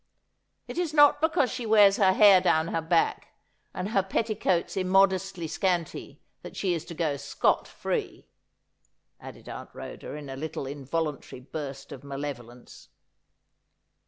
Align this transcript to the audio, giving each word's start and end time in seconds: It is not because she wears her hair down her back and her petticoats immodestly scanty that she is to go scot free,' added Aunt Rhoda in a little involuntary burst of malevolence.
It 0.67 0.79
is 0.79 0.95
not 0.95 1.21
because 1.21 1.51
she 1.51 1.63
wears 1.67 1.97
her 1.97 2.13
hair 2.13 2.41
down 2.41 2.69
her 2.69 2.81
back 2.81 3.35
and 3.71 3.89
her 3.89 4.01
petticoats 4.01 4.75
immodestly 4.75 5.45
scanty 5.45 6.19
that 6.41 6.55
she 6.55 6.73
is 6.73 6.85
to 6.85 6.95
go 6.95 7.17
scot 7.17 7.67
free,' 7.67 8.25
added 9.19 9.47
Aunt 9.47 9.69
Rhoda 9.75 10.15
in 10.15 10.27
a 10.27 10.35
little 10.35 10.65
involuntary 10.65 11.41
burst 11.41 11.91
of 11.91 12.03
malevolence. 12.03 12.89